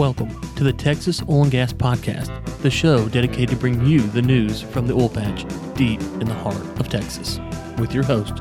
[0.00, 2.30] Welcome to the Texas Oil and Gas Podcast,
[2.62, 6.32] the show dedicated to bring you the news from the oil patch deep in the
[6.32, 7.38] heart of Texas,
[7.76, 8.32] with your host,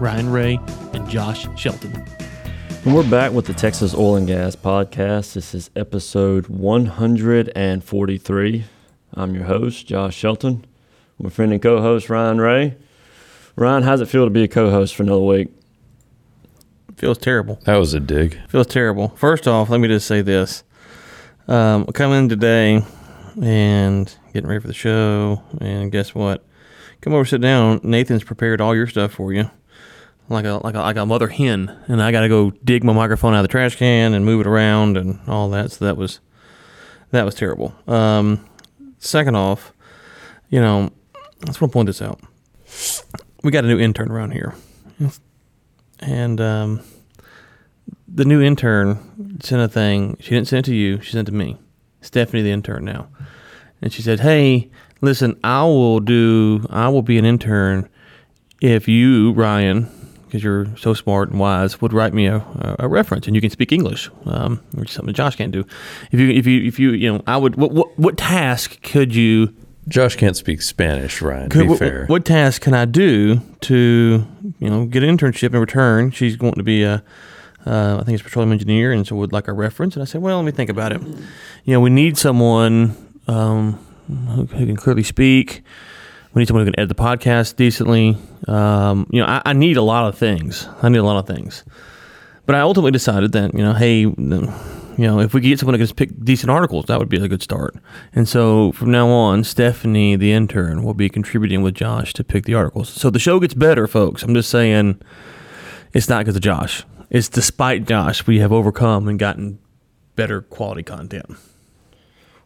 [0.00, 0.58] Ryan Ray
[0.92, 2.04] and Josh Shelton.
[2.84, 5.34] And we're back with the Texas Oil and Gas Podcast.
[5.34, 8.64] This is episode 143.
[9.12, 10.64] I'm your host, Josh Shelton.
[11.20, 12.76] My friend and co host, Ryan Ray.
[13.54, 15.46] Ryan, how's it feel to be a co host for another week?
[16.96, 17.60] Feels terrible.
[17.66, 18.36] That was a dig.
[18.48, 19.10] Feels terrible.
[19.10, 20.64] First off, let me just say this.
[21.46, 22.82] Um, in today
[23.42, 26.42] and getting ready for the show, and guess what?
[27.02, 27.80] Come over, sit down.
[27.82, 29.50] Nathan's prepared all your stuff for you,
[30.30, 32.94] like a like a like a mother hen, and I got to go dig my
[32.94, 35.72] microphone out of the trash can and move it around and all that.
[35.72, 36.20] So that was
[37.10, 37.74] that was terrible.
[37.86, 38.46] Um,
[38.98, 39.74] second off,
[40.48, 42.20] you know, I just want to point this out.
[43.42, 44.54] We got a new intern around here,
[46.00, 46.80] and um,
[48.14, 50.16] the new intern sent a thing.
[50.20, 51.00] She didn't send it to you.
[51.00, 51.58] She sent it to me,
[52.00, 53.08] Stephanie, the intern now,
[53.82, 56.64] and she said, "Hey, listen, I will do.
[56.70, 57.88] I will be an intern
[58.60, 59.90] if you, Ryan,
[60.24, 62.44] because you're so smart and wise, would write me a,
[62.78, 65.66] a reference, and you can speak English, um, which is something Josh can't do.
[66.12, 67.56] If you, if you, if you, you know, I would.
[67.56, 69.54] What, what, what task could you?"
[69.86, 71.50] Josh can't speak Spanish, Ryan.
[71.50, 72.06] Could, be what, fair.
[72.06, 74.26] what task can I do to,
[74.58, 76.10] you know, get an internship in return?
[76.10, 77.04] She's going to be a,
[77.66, 79.96] uh, I think it's petroleum engineer, and so would like a reference.
[79.96, 81.00] And I said, well, let me think about it.
[81.64, 85.62] You know, we need someone um, who, who can clearly speak.
[86.32, 88.18] We need someone who can edit the podcast decently.
[88.48, 90.68] Um, you know, I, I need a lot of things.
[90.82, 91.64] I need a lot of things.
[92.44, 94.52] But I ultimately decided that, you know, hey, you
[94.98, 97.42] know, if we get someone who can pick decent articles, that would be a good
[97.42, 97.74] start.
[98.12, 102.44] And so from now on, Stephanie, the intern, will be contributing with Josh to pick
[102.44, 102.90] the articles.
[102.90, 104.22] So the show gets better, folks.
[104.22, 105.00] I'm just saying
[105.94, 106.84] it's not because of Josh.
[107.14, 109.60] It's despite Josh, we have overcome and gotten
[110.16, 111.26] better quality content.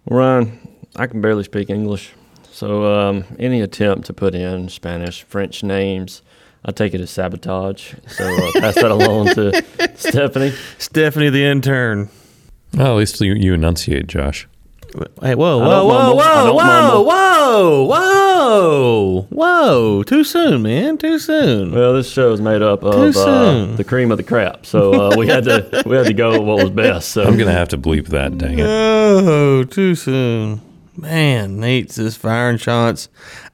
[0.04, 2.12] Well, Ryan, I can barely speak English.
[2.52, 6.20] So um, any attempt to put in Spanish, French names,
[6.66, 7.94] I take it as sabotage.
[8.08, 9.64] So uh, pass that along to
[9.96, 10.52] Stephanie.
[10.76, 12.10] Stephanie, the intern.
[12.74, 14.46] well, at least you, you enunciate, Josh.
[15.20, 20.02] Hey, whoa, I whoa, whoa, whoa, whoa, whoa, whoa, whoa!
[20.04, 20.96] Too soon, man.
[20.96, 21.72] Too soon.
[21.72, 24.64] Well, this show is made up of uh, the cream of the crap.
[24.64, 27.10] So uh, we had to we had to go with what was best.
[27.10, 28.38] So I'm gonna have to bleep that.
[28.38, 28.64] Dang it.
[28.66, 30.62] Oh, too soon.
[30.96, 33.08] Man, Nate's just firing shots.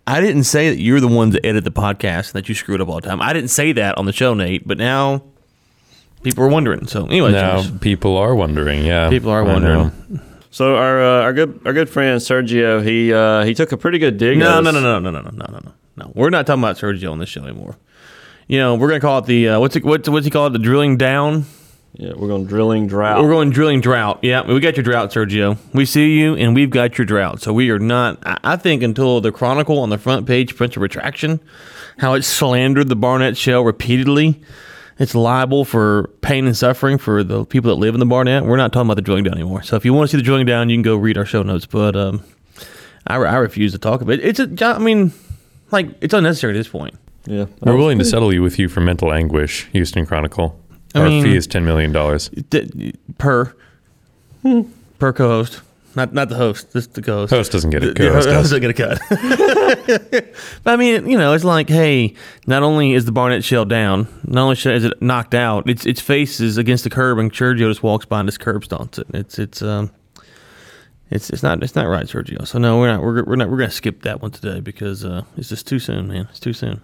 [0.07, 2.81] I didn't say that you're the one that edit the podcast and that you screwed
[2.81, 3.21] up all the time.
[3.21, 5.23] I didn't say that on the show, Nate, but now
[6.23, 6.87] people are wondering.
[6.87, 8.85] So, anyway, Now people are wondering.
[8.85, 9.93] Yeah, people are I wondering.
[10.55, 13.99] So our uh, our good our good friend Sergio, he uh, he took a pretty
[13.99, 14.39] good dig.
[14.39, 15.73] No, no, no, no, no, no, no, no, no, no.
[15.97, 17.77] No, we're not talking about Sergio on this show anymore.
[18.47, 20.51] You know, we're gonna call it the uh, what's it, what's what's he call it?
[20.51, 21.47] The drilling down.
[21.95, 23.21] Yeah, we're going drilling drought.
[23.21, 24.21] We're going drilling drought.
[24.23, 25.59] Yeah, we got your drought, Sergio.
[25.73, 27.41] We see you, and we've got your drought.
[27.43, 28.25] So we are not.
[28.25, 31.41] I I think until the Chronicle on the front page prints a retraction,
[31.99, 34.41] how it slandered the Barnett Shale repeatedly.
[34.99, 38.45] It's liable for pain and suffering for the people that live in the Barnett.
[38.45, 39.63] We're not talking about the drilling down anymore.
[39.63, 41.43] So if you want to see the drilling down, you can go read our show
[41.43, 41.67] notes.
[41.67, 42.23] But um,
[43.07, 44.25] I, I refuse to talk about it.
[44.25, 44.65] It's a.
[44.65, 45.13] I mean,
[45.73, 46.95] like it's unnecessary at this point.
[47.27, 50.61] yeah, We're willing to settle you with you for mental anguish, Houston Chronicle.
[50.95, 52.29] I Our mean- fee is ten million dollars.
[52.51, 53.53] D- per
[54.99, 55.61] per co-host,
[55.97, 57.31] not not the host, just the co-host.
[57.33, 57.95] Host doesn't get The- it.
[57.97, 58.51] the Co-host host does.
[58.51, 60.25] doesn't get a cut.
[60.65, 62.15] but I mean, you know, it's like, hey,
[62.47, 66.01] not only is the Barnett Shale down, not only is it knocked out, its its
[66.01, 69.07] face is against the curb, and Sergio just walks by and just curb stomps it.
[69.15, 69.91] It's it's um.
[71.11, 72.47] It's, it's not it's not right, Sergio.
[72.47, 75.23] So no, we're not we're, we're not we're gonna skip that one today because uh,
[75.37, 76.27] it's just too soon, man.
[76.31, 76.83] It's too soon.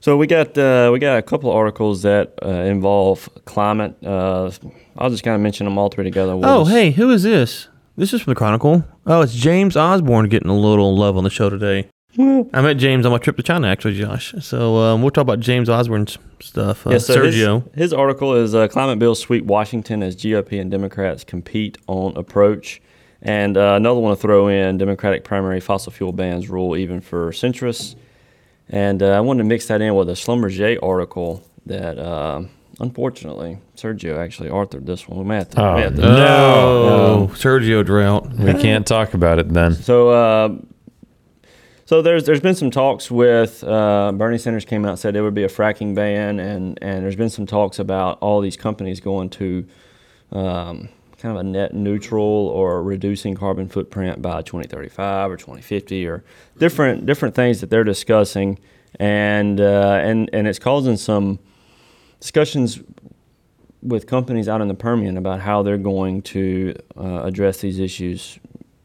[0.00, 3.96] So we got uh, we got a couple of articles that uh, involve climate.
[4.02, 4.50] Uh,
[4.96, 6.36] I'll just kind of mention them all three together.
[6.36, 7.68] We'll Oh, just- hey, who is this?
[7.96, 8.84] This is from the Chronicle.
[9.06, 11.88] Oh, it's James Osborne getting a little love on the show today.
[12.18, 14.34] I met James on my trip to China, actually, Josh.
[14.40, 16.86] So um, we'll talk about James Osborne's stuff.
[16.86, 17.74] Uh, Yeah, so his- Sergio.
[17.74, 22.80] His, article is uh, Climate Bill Sweep Washington as GOP and Democrats compete on approach.
[23.22, 27.30] And uh, another one to throw in Democratic primary fossil fuel bans rule even for
[27.32, 27.96] centrists.
[28.68, 32.42] And uh, I wanted to mix that in with a Schlumberger article that, uh,
[32.80, 35.18] unfortunately, Sergio actually authored this one.
[35.18, 38.32] We may have to, Oh, to- Oh, Sergio drought.
[38.34, 39.74] We can't talk about it then.
[39.74, 40.48] So, uh,
[41.84, 45.22] so there's there's been some talks with uh, Bernie Sanders came out and said there
[45.22, 48.98] would be a fracking ban, and and there's been some talks about all these companies
[48.98, 49.64] going to
[50.32, 50.88] um,
[51.18, 56.24] kind of a net neutral or reducing carbon footprint by 2035 or 2050 or
[56.58, 58.58] different different things that they're discussing,
[58.98, 61.38] and uh, and and it's causing some
[62.20, 62.80] discussions
[63.82, 68.38] with companies out in the Permian about how they're going to uh, address these issues.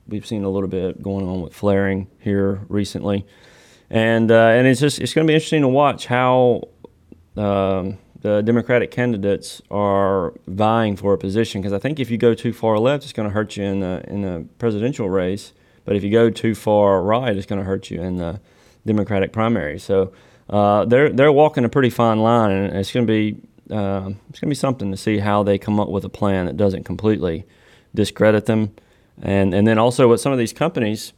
[0.07, 3.25] We've seen a little bit going on with flaring here recently,
[3.89, 6.67] and uh, and it's just it's going to be interesting to watch how
[7.37, 11.61] um, the Democratic candidates are vying for a position.
[11.61, 13.79] Because I think if you go too far left, it's going to hurt you in
[13.79, 15.53] the in the presidential race.
[15.85, 18.39] But if you go too far right, it's going to hurt you in the
[18.85, 19.79] Democratic primary.
[19.79, 20.11] So
[20.51, 23.41] uh, they're they're walking a pretty fine line, and it's going to be
[23.73, 26.45] uh, it's going to be something to see how they come up with a plan
[26.45, 27.45] that doesn't completely
[27.95, 28.71] discredit them,
[29.21, 31.13] and and then also with some of these companies,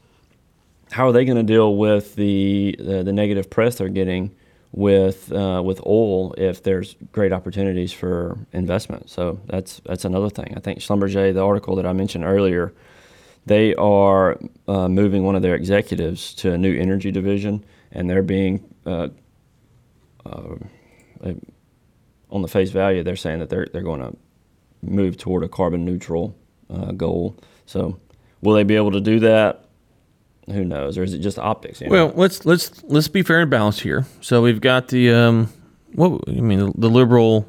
[0.92, 4.36] how are they going to deal with the, the, the negative press they're getting
[4.72, 9.10] with uh, with oil if there's great opportunities for investment?
[9.10, 10.54] So that's that's another thing.
[10.56, 12.72] I think Schlumberger, the article that I mentioned earlier,
[13.48, 14.38] they are
[14.68, 19.10] uh, moving one of their executives to a new energy division, and they're being uh,
[20.26, 20.56] uh,
[22.30, 24.16] on the face value, they're saying that they're they're going to
[24.82, 26.36] move toward a carbon neutral
[26.70, 27.38] uh, goal.
[27.66, 28.00] So,
[28.42, 29.66] will they be able to do that?
[30.48, 30.98] Who knows?
[30.98, 31.80] Or is it just optics?
[31.80, 32.08] you know?
[32.08, 34.06] Well, let's let's let's be fair and balanced here.
[34.22, 35.54] So we've got the um,
[35.94, 37.48] what I mean, the, the liberal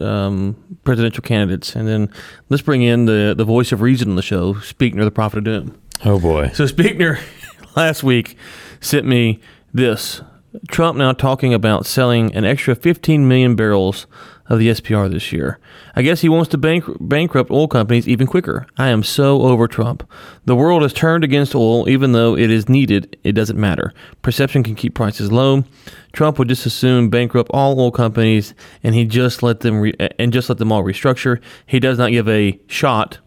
[0.00, 2.10] um, presidential candidates, and then
[2.48, 5.44] let's bring in the the voice of reason on the show, Speakner, the prophet of
[5.44, 5.80] doom.
[6.04, 6.50] Oh boy.
[6.54, 7.20] So Speakner
[7.76, 8.36] last week
[8.80, 9.40] sent me
[9.74, 10.22] this.
[10.68, 14.06] Trump now talking about selling an extra 15 million barrels
[14.48, 15.60] of the SPR this year.
[15.94, 18.66] I guess he wants to bank- bankrupt oil companies even quicker.
[18.76, 20.02] I am so over Trump.
[20.44, 23.16] The world has turned against oil, even though it is needed.
[23.22, 23.94] It doesn't matter.
[24.22, 25.64] Perception can keep prices low.
[26.12, 28.52] Trump would just assume bankrupt all oil companies,
[28.82, 31.40] and he just let them re- and just let them all restructure.
[31.64, 33.18] He does not give a shot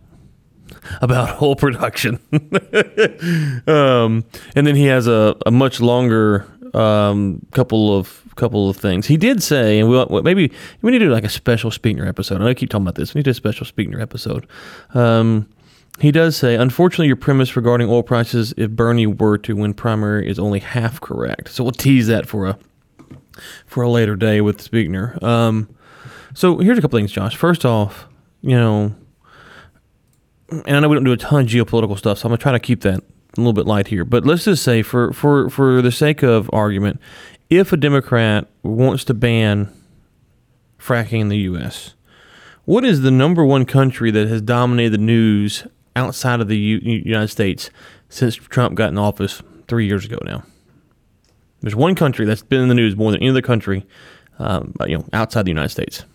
[1.01, 2.19] about oil production.
[3.67, 4.25] um,
[4.55, 9.05] and then he has a, a much longer um, couple of couple of things.
[9.07, 12.41] He did say, and we maybe we need to do like a special Speakner episode.
[12.41, 13.13] I keep talking about this.
[13.13, 14.47] We need to do a special Speakner episode.
[14.93, 15.47] Um,
[15.99, 20.27] he does say, unfortunately, your premise regarding oil prices, if Bernie were to win primary,
[20.27, 21.49] is only half correct.
[21.49, 22.57] So we'll tease that for a
[23.67, 25.21] for a later day with Speakner.
[25.21, 25.69] Um,
[26.33, 27.35] so here's a couple things, Josh.
[27.35, 28.07] First off,
[28.41, 28.95] you know,
[30.49, 32.51] and I know we don't do a ton of geopolitical stuff, so I'm gonna try
[32.51, 33.03] to keep that
[33.37, 34.05] a little bit light here.
[34.05, 36.99] But let's just say, for for for the sake of argument,
[37.49, 39.69] if a Democrat wants to ban
[40.79, 41.95] fracking in the U.S.,
[42.65, 45.65] what is the number one country that has dominated the news
[45.95, 47.69] outside of the U- United States
[48.09, 50.43] since Trump got in office three years ago now?
[51.61, 53.85] There's one country that's been in the news more than any other country,
[54.37, 56.05] um, you know, outside the United States.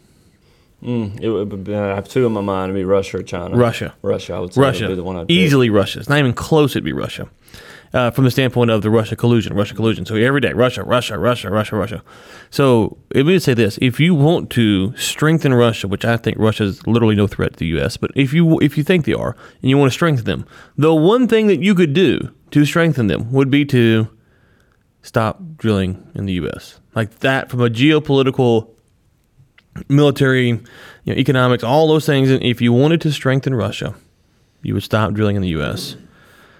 [0.82, 2.70] Mm, it would be, I have two in my mind.
[2.70, 3.56] It'd be Russia or China.
[3.56, 3.94] Russia.
[4.02, 4.60] Russia, I would say.
[4.60, 4.84] Russia.
[4.84, 5.36] Would be the one I'd pick.
[5.36, 5.98] Easily Russia.
[5.98, 6.72] It's not even close.
[6.72, 7.28] It'd be Russia.
[7.94, 10.04] Uh, from the standpoint of the Russia collusion, Russia collusion.
[10.04, 12.02] So every day, Russia, Russia, Russia, Russia, Russia.
[12.50, 16.64] So let me say this: if you want to strengthen Russia, which I think Russia
[16.64, 19.34] is literally no threat to the U.S., but if you if you think they are
[19.62, 20.44] and you want to strengthen them,
[20.76, 24.08] the one thing that you could do to strengthen them would be to
[25.00, 26.80] stop drilling in the U.S.
[26.94, 28.68] Like that, from a geopolitical
[29.88, 30.62] military, you
[31.06, 32.30] know, economics, all those things.
[32.30, 33.94] And if you wanted to strengthen Russia,
[34.62, 35.96] you would stop drilling in the U.S.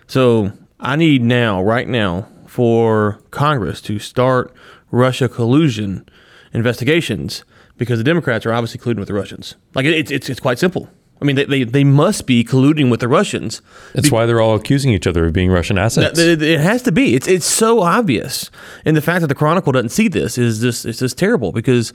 [0.07, 4.55] So I need now, right now, for Congress to start
[4.91, 6.09] Russia collusion
[6.53, 7.45] investigations
[7.77, 9.55] because the Democrats are obviously colluding with the Russians.
[9.75, 10.89] Like it's it's it's quite simple.
[11.21, 13.61] I mean, they, they, they must be colluding with the Russians.
[13.93, 16.17] That's why they're all accusing each other of being Russian assets.
[16.17, 17.15] It, it has to be.
[17.15, 18.51] It's it's so obvious,
[18.85, 21.93] and the fact that the Chronicle doesn't see this is just it's just terrible because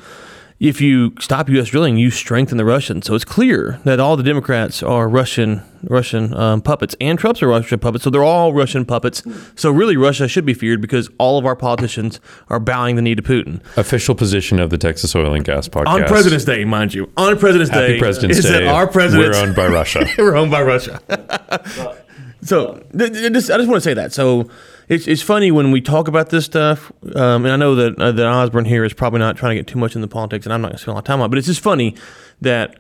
[0.64, 1.68] if you stop U.S.
[1.68, 3.06] drilling, you strengthen the Russians.
[3.06, 7.50] So it's clear that all the Democrats are Russian Russian um, puppets, and Trump's are
[7.50, 8.06] Russian puppets.
[8.06, 9.24] So they're all Russian puppets.
[9.56, 13.14] So really, Russia should be feared because all of our politicians are bowing the knee
[13.14, 15.88] to Putin Official position of the Texas Oil and Gas podcast.
[15.88, 17.12] on President's Day, mind you.
[17.18, 18.52] On President's Happy Day, President's is Day.
[18.52, 20.08] that our president We're owned by Russia.
[20.18, 21.02] we're owned by Russia.
[22.42, 24.14] so th- th- just, I just want to say that.
[24.14, 24.50] So
[24.90, 28.12] it's, it's funny when we talk about this stuff, um, and I know that uh,
[28.12, 30.62] that Osborne here is probably not trying to get too much into politics, and I'm
[30.62, 31.96] not going to spend a lot of time on it, but it's just funny
[32.42, 32.80] that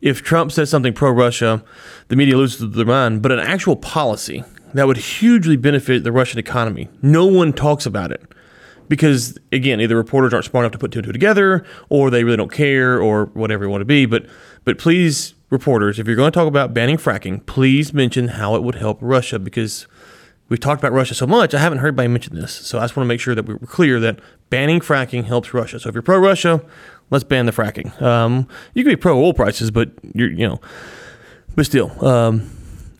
[0.00, 1.64] if Trump says something pro Russia,
[2.08, 4.44] the media loses their mind, but an actual policy
[4.74, 8.22] that would hugely benefit the Russian economy, no one talks about it
[8.88, 12.24] because again, either reporters aren't smart enough to put two and two together, or they
[12.24, 14.06] really don't care, or whatever you want to be.
[14.06, 14.26] But
[14.64, 18.62] but please, reporters, if you're going to talk about banning fracking, please mention how it
[18.62, 19.86] would help Russia because
[20.48, 21.54] we've talked about Russia so much.
[21.54, 23.58] I haven't heard anybody mention this, so I just want to make sure that we're
[23.58, 24.20] clear that
[24.50, 25.78] banning fracking helps Russia.
[25.80, 26.62] So if you're pro Russia,
[27.10, 28.00] let's ban the fracking.
[28.02, 30.60] Um, you can be pro oil prices, but you're you know,
[31.54, 32.50] but still, um,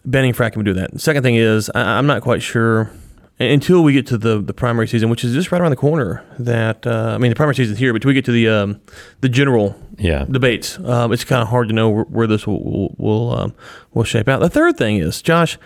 [0.05, 0.93] banning fracking would do that.
[0.93, 2.91] The second thing is I, I'm not quite sure
[3.41, 6.23] until we get to the the primary season, which is just right around the corner.
[6.39, 8.81] That uh, I mean, the primary season's here, but till we get to the um,
[9.23, 10.25] the general Yeah.
[10.31, 13.55] debates, um, it's kind of hard to know where, where this will will will, um,
[13.93, 14.41] will shape out.
[14.41, 15.59] The third thing is, Josh,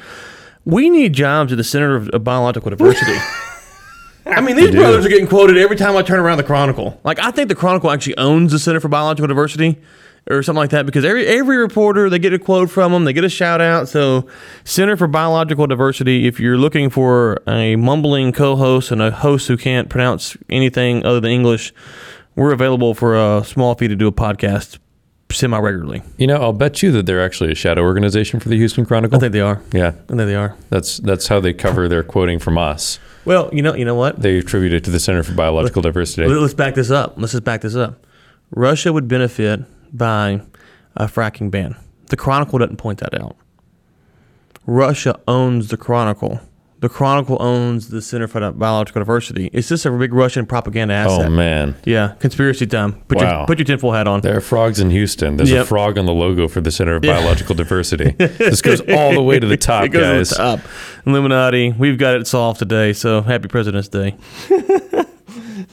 [0.69, 3.17] we need jobs at the center of, of biological diversity.
[4.27, 4.77] I mean, these do.
[4.77, 7.01] brothers are getting quoted every time I turn around the Chronicle.
[7.05, 9.81] Like, I think the Chronicle actually owns the Center for Biological Diversity
[10.29, 13.15] or something like that because every every reporter they get a quote from them, they
[13.15, 13.89] get a shout out.
[13.89, 14.27] So,
[14.65, 16.27] Center for Biological Diversity.
[16.27, 21.21] If you're looking for a mumbling co-host and a host who can't pronounce anything other
[21.21, 21.73] than English,
[22.37, 24.79] we're available for a small fee to do a podcast
[25.30, 26.02] semi regularly.
[26.16, 29.16] You know, I'll bet you that they're actually a shadow organization for the Houston Chronicle.
[29.16, 29.61] I think they are.
[29.73, 29.88] yeah.
[29.88, 30.56] I think they are.
[30.70, 32.99] That's that's how they cover their quoting from us.
[33.25, 34.23] Well, you know, you know what?
[34.23, 36.26] They attribute it to the Center for Biological Diversity.
[36.28, 37.14] Let's back this up.
[37.18, 38.06] Let's just back this up.
[38.50, 39.61] Russia would benefit
[39.94, 40.40] by
[40.97, 41.76] a fracking ban.
[42.06, 43.37] The Chronicle doesn't point that out.
[44.66, 46.40] Russia owns the Chronicle.
[46.80, 49.50] The Chronicle owns the Center for Biological Diversity.
[49.52, 51.26] It's just a big Russian propaganda asset.
[51.26, 52.92] Oh man, Yeah, conspiracy time.
[53.08, 53.38] Put Wow.
[53.38, 54.20] your put your tinfoil hat on.
[54.20, 55.37] there are frogs in Houston.
[55.38, 57.14] There's a frog on the logo for the Center of Yeah.
[57.18, 58.11] Biological Diversity.
[58.18, 60.28] this goes all the way to the top, it goes guys.
[60.28, 60.61] to the top.
[61.04, 61.73] Illuminati.
[61.73, 62.92] We've got it solved today.
[62.92, 64.16] So happy President's Day.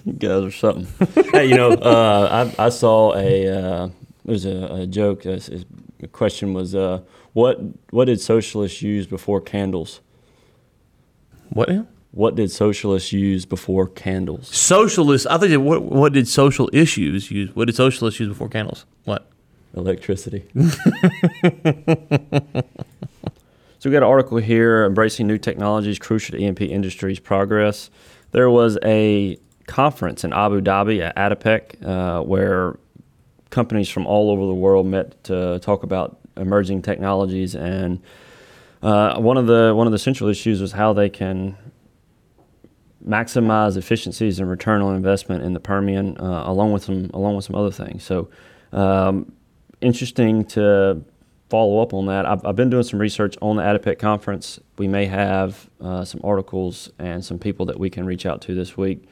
[0.03, 0.87] You guys are something.
[1.31, 3.89] hey, you know, uh, I, I saw a uh,
[4.23, 5.25] there's a, a joke.
[5.25, 5.49] uh, s-
[5.99, 7.01] The question was, uh,
[7.33, 7.59] what
[7.91, 10.01] what did socialists use before candles?
[11.49, 11.69] What?
[11.69, 11.87] now?
[12.11, 14.47] What did socialists use before candles?
[14.47, 15.27] Socialists.
[15.27, 17.53] I think what what did social issues use?
[17.55, 18.85] What did socialists use before candles?
[19.03, 19.29] What?
[19.75, 20.45] Electricity.
[20.55, 20.69] so
[23.83, 27.89] we got an article here, embracing new technologies crucial to E&P industry's progress.
[28.31, 29.37] There was a
[29.67, 32.77] conference in Abu Dhabi at ADIPEC uh, where
[33.49, 38.01] companies from all over the world met to talk about emerging technologies and
[38.85, 41.57] uh, one of the one of the central issues was how they can
[43.03, 47.45] maximize efficiencies and return on investment in the Permian, uh, along with some along with
[47.45, 48.03] some other things.
[48.03, 48.29] So,
[48.71, 49.31] um,
[49.81, 51.03] interesting to
[51.49, 52.27] follow up on that.
[52.27, 54.59] I've, I've been doing some research on the ADIPEC conference.
[54.77, 58.53] We may have uh, some articles and some people that we can reach out to
[58.53, 59.09] this week.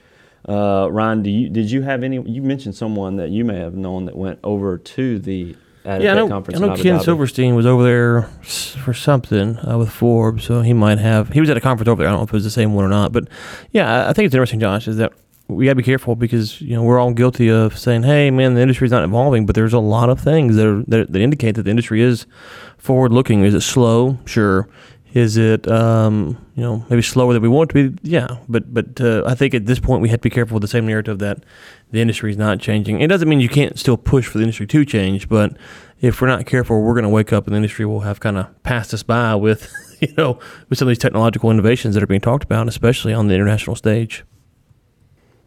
[0.48, 2.22] Uh, Ryan, you did you have any?
[2.22, 6.12] You mentioned someone that you may have known that went over to the ADIPEC Yeah,
[6.12, 6.28] I know.
[6.30, 6.62] conference.
[6.62, 7.04] I know Ken Dhabi.
[7.04, 8.22] Silverstein was over there
[8.84, 11.30] for something uh, with Forbes, so he might have.
[11.30, 12.08] He was at a conference over there.
[12.08, 13.28] I don't know if it was the same one or not, but
[13.72, 15.12] yeah, I- think it's interesting, Josh, is that
[15.50, 18.54] we got to be careful because you know we're all guilty of saying, "Hey, man,
[18.54, 21.56] the industry's not evolving," but there's a lot of things that are that, that indicate
[21.56, 22.26] that the industry is
[22.78, 23.44] forward-looking.
[23.44, 24.18] Is it slow?
[24.26, 24.68] Sure.
[25.14, 28.10] Is it um, you know maybe slower than we want it to be?
[28.10, 30.62] Yeah, but but uh, I think at this point we have to be careful with
[30.62, 31.44] the same narrative that
[31.94, 33.00] the industry is not changing.
[33.02, 35.56] It doesn't mean you can't still push for the industry to change, but
[36.02, 38.36] if we're not careful, we're going to wake up and the industry will have kind
[38.36, 39.72] of passed us by with
[40.02, 43.28] you know with some of these technological innovations that are being talked about, especially on
[43.28, 44.24] the international stage.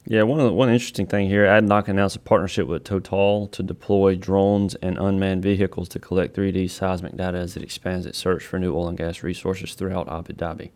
[0.08, 3.60] Yeah, one of the, one interesting thing here, ADNOC announced a partnership with Total to
[3.64, 8.44] deploy drones and unmanned vehicles to collect 3D seismic data as it expands its search
[8.44, 10.70] for new oil and gas resources throughout Abu Dhabi.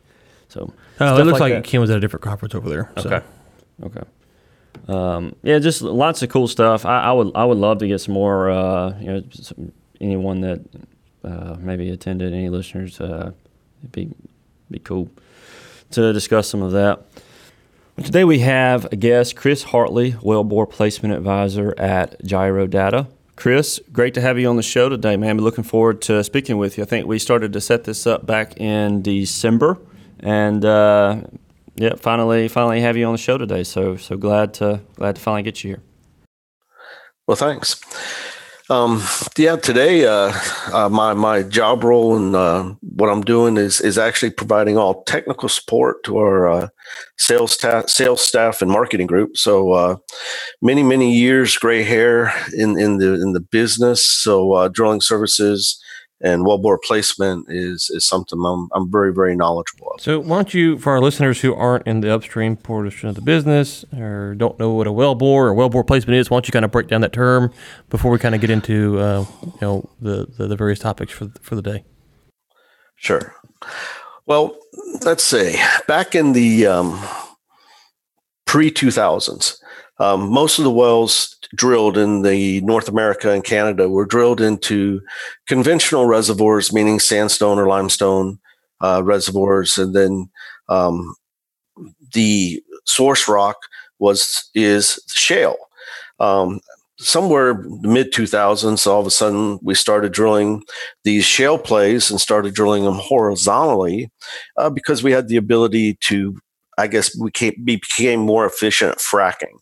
[0.49, 1.63] So, Oh, it looks like, like.
[1.63, 2.91] Ken was at a different conference over there.
[2.99, 3.09] so.
[3.09, 3.27] okay,
[3.85, 4.03] okay,
[4.91, 6.85] um, yeah, just lots of cool stuff.
[6.85, 8.51] I, I would I would love to get some more.
[8.51, 10.61] Uh, you know, some, anyone that
[11.25, 13.33] uh, maybe attended, any listeners, uh,
[13.81, 14.11] it'd be
[14.71, 15.11] be cool
[15.93, 17.03] to discuss some of that.
[18.03, 23.09] Today we have a guest, Chris Hartley, Wellbore Placement Advisor at Gyro Data.
[23.37, 25.37] Chris, great to have you on the show today, man.
[25.37, 26.85] We're looking forward to speaking with you.
[26.85, 29.79] I think we started to set this up back in December,
[30.21, 31.23] and uh,
[31.81, 33.65] yeah, finally, finally have you on the show today.
[33.65, 35.83] So, so glad to glad to finally get you here.
[37.27, 37.81] Well, thanks.
[38.69, 39.03] Um,
[39.37, 40.33] yeah, today uh,
[40.73, 45.03] uh, my my job role and uh, what I'm doing is is actually providing all
[45.05, 46.69] technical support to our uh,
[47.19, 49.37] sales staff, sales staff and marketing group.
[49.37, 49.97] So uh,
[50.63, 54.05] many many years gray hair in in the in the business.
[54.05, 55.83] So uh, drilling services
[56.21, 60.01] and wellbore placement is is something I'm I'm very very knowledgeable of.
[60.01, 63.21] So, why don't you, for our listeners who aren't in the upstream portion of the
[63.21, 66.65] business or don't know what a wellbore or wellbore placement is, why don't you kind
[66.65, 67.53] of break down that term
[67.89, 71.31] before we kind of get into uh, you know the, the the various topics for
[71.41, 71.85] for the day?
[72.97, 73.35] Sure.
[74.27, 74.57] Well,
[75.03, 77.01] let's say back in the um,
[78.47, 79.57] pre 2000s,
[80.01, 85.03] um, most of the wells drilled in the North America and Canada were drilled into
[85.47, 88.39] conventional reservoirs, meaning sandstone or limestone
[88.81, 90.31] uh, reservoirs, and then
[90.71, 91.15] um,
[92.15, 93.59] the source rock
[93.99, 95.57] was is shale.
[96.19, 96.61] Um,
[96.99, 100.63] somewhere mid 2000s, all of a sudden we started drilling
[101.05, 104.11] these shale plays and started drilling them horizontally
[104.57, 106.39] uh, because we had the ability to
[106.81, 109.59] I guess became became more efficient at fracking.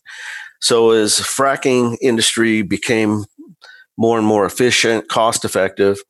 [0.61, 3.25] So as fracking industry became
[3.97, 6.01] more and more efficient, cost effective.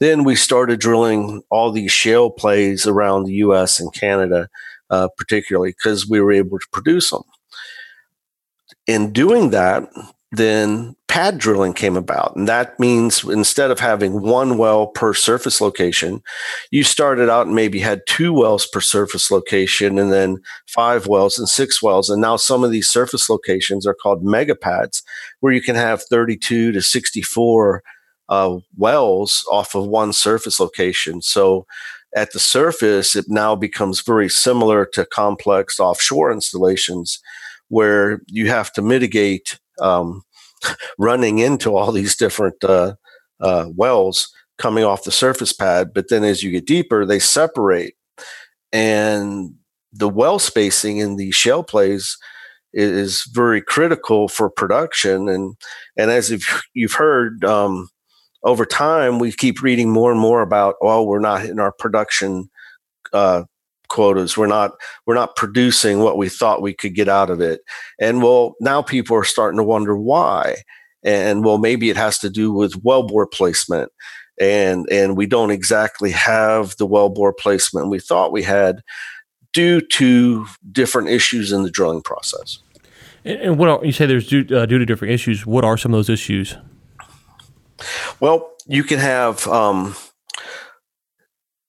[0.00, 4.48] Then we started drilling all these shale plays around the US and Canada,
[4.88, 7.22] uh, particularly because we were able to produce them.
[8.86, 9.86] In doing that,
[10.32, 12.34] then pad drilling came about.
[12.36, 16.22] And that means instead of having one well per surface location,
[16.70, 21.38] you started out and maybe had two wells per surface location and then five wells
[21.38, 22.10] and six wells.
[22.10, 25.02] And now some of these surface locations are called mega pads,
[25.40, 27.82] where you can have 32 to 64
[28.28, 31.22] uh, wells off of one surface location.
[31.22, 31.66] So
[32.16, 37.20] at the surface, it now becomes very similar to complex offshore installations
[37.68, 40.22] where you have to mitigate um,
[40.98, 42.94] running into all these different uh,
[43.40, 45.92] uh, wells coming off the surface pad.
[45.94, 47.94] But then as you get deeper, they separate.
[48.72, 49.54] And
[49.92, 52.16] the well spacing in the shale plays
[52.72, 55.28] is very critical for production.
[55.28, 55.56] And,
[55.96, 56.30] and as
[56.74, 57.88] you've, heard, um,
[58.42, 62.48] over time, we keep reading more and more about, oh, we're not in our production
[63.12, 63.44] uh,
[63.88, 64.36] quotas.
[64.36, 64.72] We're not
[65.06, 67.60] we're not producing what we thought we could get out of it.
[68.00, 70.56] And well, now people are starting to wonder why.
[71.02, 73.92] And well, maybe it has to do with wellbore placement.
[74.40, 78.82] And and we don't exactly have the wellbore placement we thought we had
[79.52, 82.58] due to different issues in the drilling process.
[83.24, 85.44] And what are, you say there's due, uh, due to different issues?
[85.44, 86.56] What are some of those issues?
[88.20, 89.96] Well, you can have um,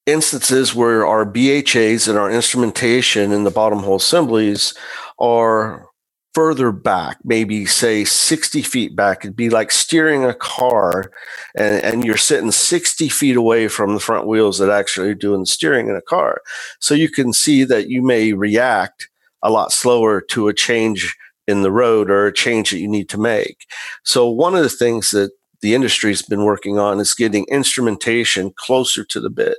[0.08, 4.74] instances where our BHAs and our instrumentation in the bottom hole assemblies
[5.20, 5.88] are
[6.34, 9.26] further back, maybe say 60 feet back.
[9.26, 11.12] It'd be like steering a car
[11.58, 15.42] and, and you're sitting 60 feet away from the front wheels that actually are doing
[15.42, 16.42] the steering in a car.
[16.80, 19.10] So you can see that you may react
[19.42, 21.16] a lot slower to a change
[21.48, 23.66] in the road or a change that you need to make.
[24.04, 29.03] So one of the things that the industry's been working on is getting instrumentation closer
[29.05, 29.58] to the bit.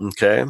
[0.00, 0.46] Okay.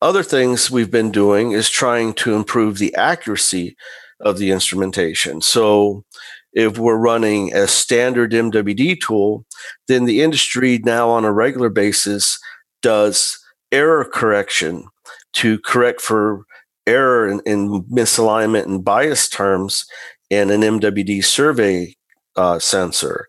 [0.00, 3.76] Other things we've been doing is trying to improve the accuracy
[4.20, 5.40] of the instrumentation.
[5.40, 6.04] So
[6.52, 9.44] if we're running a standard MWD tool,
[9.88, 12.38] then the industry now on a regular basis
[12.82, 13.38] does
[13.72, 14.86] error correction
[15.34, 16.44] to correct for
[16.86, 19.84] error in, in misalignment and bias terms
[20.30, 21.96] in an MWD survey
[22.36, 23.26] uh, sensor.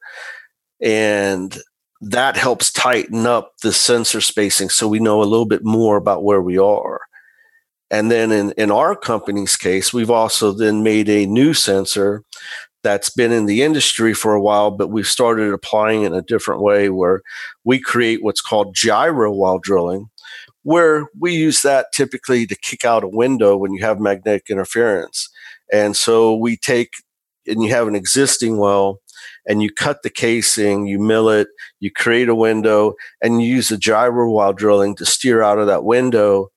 [0.81, 1.57] And
[2.07, 6.23] that helps tighten up the sensor spacing so we know a little bit more about
[6.23, 7.01] where we are.
[7.89, 12.21] And then in, in our company's case, we've also then made a new sensor
[12.83, 16.21] that's been in the industry for a while, but we've started applying it in a
[16.21, 17.21] different way where
[17.63, 20.07] we create what's called gyro while drilling,
[20.61, 25.27] where we use that typically to kick out a window when you have magnetic interference.
[25.73, 26.93] And so we take,
[27.47, 28.99] and you have an existing well,
[29.47, 31.47] and you cut the casing, you mill it,
[31.79, 35.67] you create a window, and you use the gyro while drilling to steer out of
[35.67, 36.49] that window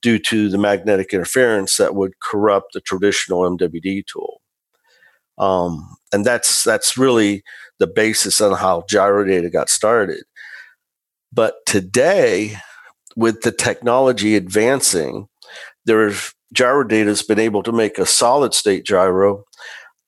[0.00, 4.40] due to the magnetic interference that would corrupt the traditional MWD tool.
[5.38, 7.42] Um, and that's that's really
[7.78, 10.24] the basis on how gyro data got started.
[11.32, 12.56] But today,
[13.16, 15.28] with the technology advancing,
[15.86, 19.44] there's gyro data has been able to make a solid state gyro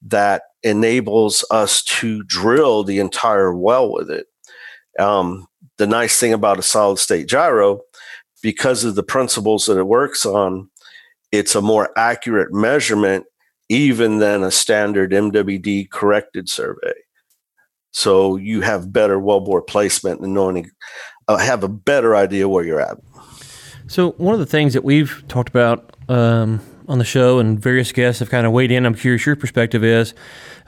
[0.04, 4.26] that enables us to drill the entire well with it.
[4.98, 5.46] Um,
[5.78, 7.80] the nice thing about a solid state gyro,
[8.42, 10.70] because of the principles that it works on,
[11.32, 13.24] it's a more accurate measurement
[13.68, 16.92] even than a standard MWD corrected survey.
[17.92, 20.70] So you have better wellbore placement and knowing,
[21.28, 22.98] uh, have a better idea where you're at.
[23.86, 27.92] So one of the things that we've talked about um, on the show, and various
[27.92, 28.86] guests have kind of weighed in.
[28.86, 30.14] I'm curious your perspective is.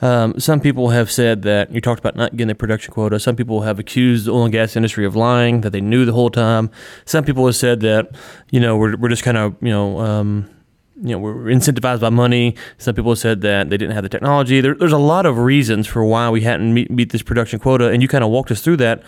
[0.03, 3.19] Um, some people have said that you talked about not getting the production quota.
[3.19, 6.13] Some people have accused the oil and gas industry of lying that they knew the
[6.13, 6.71] whole time.
[7.05, 8.15] Some people have said that
[8.51, 10.01] you know we're we're just kind of you know.
[10.01, 10.51] Um,
[10.99, 12.57] you know, we're incentivized by money.
[12.79, 14.63] Some people have said that they didn't have the technology.
[14.63, 17.89] There, there's a lot of reasons for why we hadn't meet, meet this production quota,
[17.89, 19.03] and you kind of walked us through that.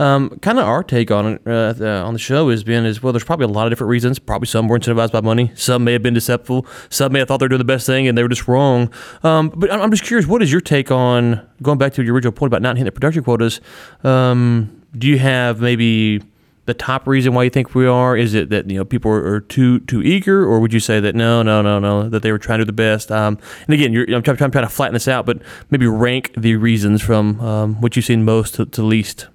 [0.00, 3.02] Um, kind of our take on it uh, the, on the show has been is
[3.02, 4.18] well, there's probably a lot of different reasons.
[4.18, 5.52] Probably some were incentivized by money.
[5.54, 6.64] Some may have been deceptive.
[6.88, 8.90] Some may have thought they were doing the best thing and they were just wrong.
[9.22, 12.32] Um, but I'm just curious, what is your take on going back to your original
[12.32, 13.60] point about not hitting the production quotas?
[14.02, 16.22] Um, do you have maybe
[16.64, 18.16] the top reason why you think we are?
[18.16, 20.98] Is it that you know people are, are, too too eager, or would you say
[21.00, 23.12] that no, no, no, no, that they were trying to do the best?
[23.12, 26.56] Um, and again, I'm, trying, I'm, trying, to flatten this out, but maybe rank the
[26.56, 29.26] reasons from um, what you've seen most to, to least.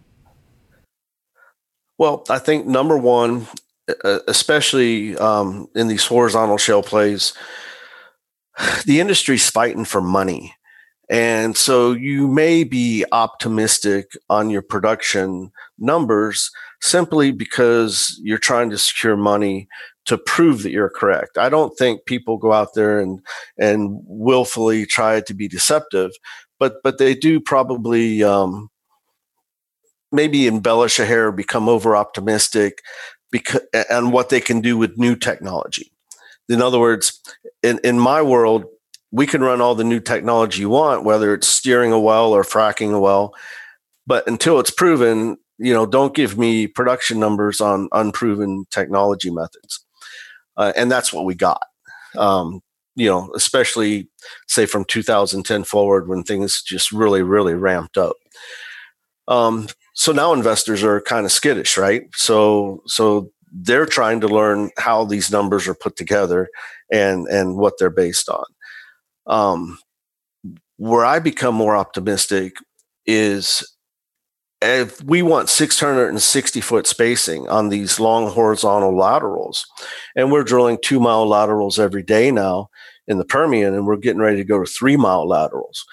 [1.97, 3.47] Well, I think number one
[4.27, 7.33] especially um, in these horizontal shale plays,
[8.85, 10.55] the industry's fighting for money.
[11.07, 16.49] And so you may be optimistic on your production numbers
[16.81, 19.67] simply because you're trying to secure money
[20.05, 21.37] to prove that you're correct.
[21.37, 23.19] I don't think people go out there and
[23.59, 26.11] and willfully try to be deceptive,
[26.59, 28.69] but but they do probably um,
[30.15, 32.81] maybe embellish a hair, become over optimistic,
[33.31, 35.91] because and what they can do with new technology.
[36.49, 37.21] In other words,
[37.61, 38.65] in in my world,
[39.11, 42.43] we can run all the new technology you want, whether it's steering a well or
[42.43, 43.33] fracking a well,
[44.07, 49.85] but until it's proven, you know, don't give me production numbers on unproven technology methods
[50.57, 51.61] uh, and that's what we got.
[52.17, 52.61] Um,
[52.95, 54.07] you know, especially
[54.47, 58.15] say from 2010 forward when things just really, really ramped up.
[59.27, 62.03] Um, so now investors are kind of skittish, right?
[62.13, 66.49] So, so they're trying to learn how these numbers are put together
[66.91, 68.45] and and what they're based on.
[69.25, 69.79] Um,
[70.77, 72.53] where I become more optimistic
[73.05, 73.63] is
[74.61, 79.65] if we want 660 foot spacing on these long horizontal laterals,
[80.15, 82.69] and we're drilling two mile laterals every day now
[83.07, 85.85] in the Permian, and we're getting ready to go to three mile laterals,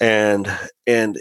[0.00, 0.50] and
[0.88, 1.20] and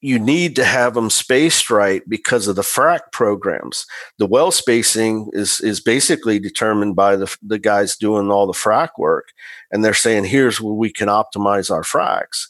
[0.00, 3.86] you need to have them spaced right because of the frac programs.
[4.18, 8.90] The well spacing is is basically determined by the the guys doing all the frac
[8.98, 9.28] work,
[9.70, 12.46] and they're saying here's where we can optimize our fracs.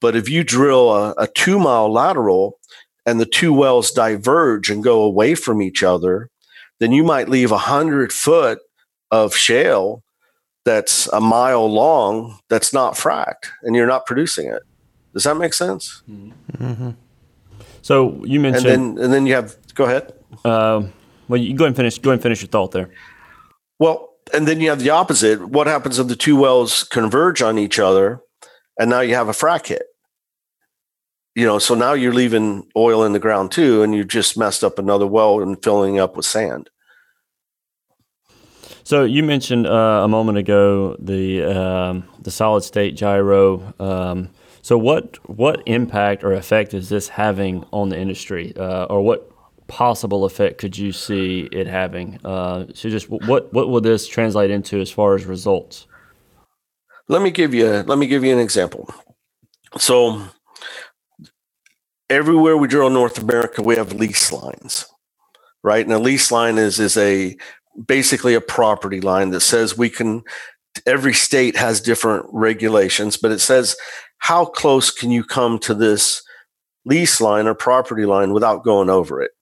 [0.00, 2.58] But if you drill a, a two mile lateral
[3.06, 6.30] and the two wells diverge and go away from each other,
[6.80, 8.58] then you might leave a hundred foot
[9.10, 10.02] of shale
[10.64, 14.62] that's a mile long that's not fracked and you're not producing it.
[15.14, 16.02] Does that make sense?
[16.10, 16.90] Mm-hmm.
[17.82, 20.12] So you mentioned, and then and then you have go ahead.
[20.44, 20.88] Uh,
[21.28, 21.98] well, you go ahead and finish.
[21.98, 22.90] Go and finish your thought there.
[23.78, 25.48] Well, and then you have the opposite.
[25.48, 28.20] What happens if the two wells converge on each other,
[28.78, 29.86] and now you have a frac hit?
[31.34, 34.62] you know, so now you're leaving oil in the ground too, and you just messed
[34.62, 36.70] up another well and filling up with sand.
[38.84, 43.74] So you mentioned uh, a moment ago the um, the solid state gyro.
[43.80, 44.30] Um,
[44.64, 49.30] so what what impact or effect is this having on the industry, uh, or what
[49.66, 52.18] possible effect could you see it having?
[52.24, 55.86] Uh, so just what what will this translate into as far as results?
[57.08, 58.88] Let me give you let me give you an example.
[59.76, 60.22] So
[62.08, 64.86] everywhere we drill in North America, we have lease lines,
[65.62, 65.84] right?
[65.84, 67.36] And a lease line is is a
[67.86, 70.22] basically a property line that says we can.
[70.86, 73.76] Every state has different regulations, but it says
[74.24, 76.22] how close can you come to this
[76.86, 79.32] lease line or property line without going over it.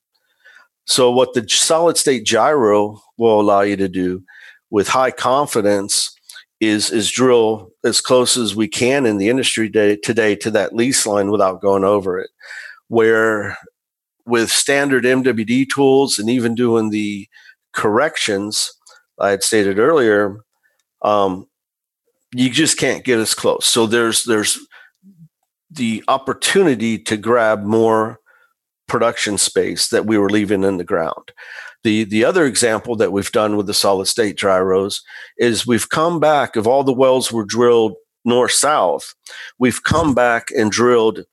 [0.86, 4.24] So, what the solid state gyro will allow you to do
[4.70, 6.12] with high confidence
[6.58, 10.74] is is drill as close as we can in the industry day, today to that
[10.74, 12.30] lease line without going over it.
[12.88, 13.56] Where
[14.26, 17.28] with standard MWD tools and even doing the
[17.72, 18.72] corrections
[19.20, 20.38] I had stated earlier,
[21.02, 21.46] um,
[22.34, 23.64] you just can't get as close.
[23.64, 24.58] So there's there's
[25.72, 28.20] the opportunity to grab more
[28.88, 31.32] production space that we were leaving in the ground.
[31.84, 35.02] The the other example that we've done with the solid state gyros
[35.38, 39.14] is we've come back if all the wells were drilled north south,
[39.58, 41.24] we've come back and drilled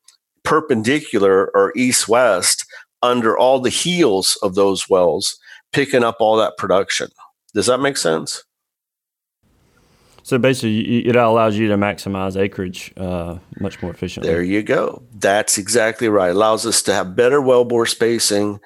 [0.43, 2.65] perpendicular or east west
[3.02, 5.38] under all the heels of those wells,
[5.71, 7.10] picking up all that production.
[7.54, 8.43] Does that make sense?
[10.29, 14.31] So basically, it allows you to maximize acreage uh, much more efficiently.
[14.31, 15.01] There you go.
[15.11, 16.29] That's exactly right.
[16.29, 18.59] Allows us to have better wellbore spacing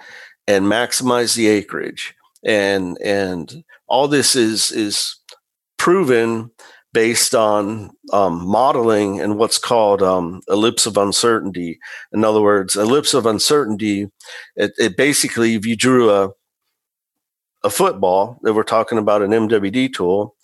[0.45, 2.15] and maximize the acreage.
[2.43, 5.15] And and all this is is
[5.77, 6.51] proven
[6.91, 11.79] based on um, modeling and what's called um, ellipse of uncertainty.
[12.11, 14.09] In other words, ellipse of uncertainty.
[14.57, 16.31] It, it basically, if you drew a
[17.63, 20.35] a football, that we're talking about an MWD tool,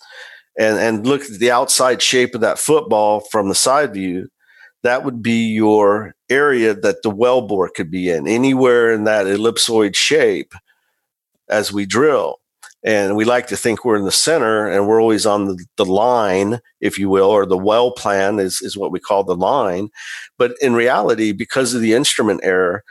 [0.60, 4.28] and and look at the outside shape of that football from the side view,
[4.82, 9.24] that would be your area that the well bore could be in, anywhere in that
[9.24, 10.52] ellipsoid shape
[11.48, 12.36] as we drill.
[12.82, 15.84] And we like to think we're in the center and we're always on the, the
[15.84, 19.88] line, if you will, or the well plan is, is what we call the line.
[20.38, 22.84] But in reality, because of the instrument error,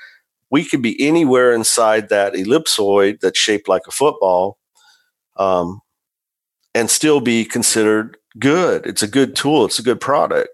[0.51, 4.57] we could be anywhere inside that ellipsoid that's shaped like a football
[5.37, 5.81] um,
[6.73, 8.85] and still be considered good.
[8.85, 10.49] It's a good tool, it's a good product.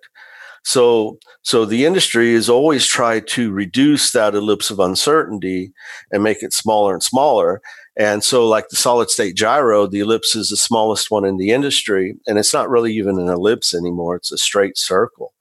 [0.63, 5.71] So, so the industry has always tried to reduce that ellipse of uncertainty
[6.11, 7.61] and make it smaller and smaller.
[7.97, 11.51] And so, like the solid state gyro, the ellipse is the smallest one in the
[11.51, 15.33] industry, and it's not really even an ellipse anymore; it's a straight circle.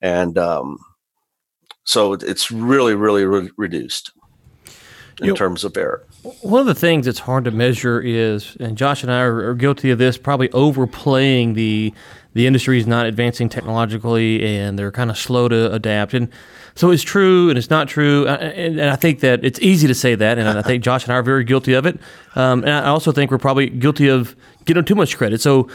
[0.00, 0.78] And um,
[1.84, 4.10] so, it's really, really re- reduced
[5.20, 6.04] in you terms of error.
[6.22, 9.54] One of the things that's hard to measure is, and Josh and I are, are
[9.54, 11.92] guilty of this, probably overplaying the
[12.34, 16.14] the industry is not advancing technologically and they're kind of slow to adapt.
[16.14, 16.28] And
[16.74, 18.26] so it's true and it's not true.
[18.26, 20.38] And, and I think that it's easy to say that.
[20.38, 22.00] And I think Josh and I are very guilty of it.
[22.34, 25.42] Um, and I also think we're probably guilty of getting too much credit.
[25.42, 25.68] So